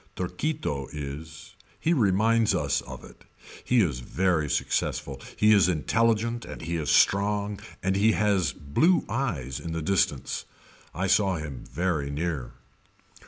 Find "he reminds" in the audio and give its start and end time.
1.79-2.55